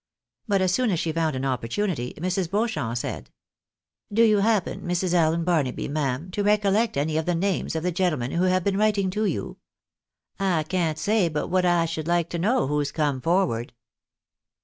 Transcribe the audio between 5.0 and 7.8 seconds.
Allen Barnaby, ma'am, to recollect any of the names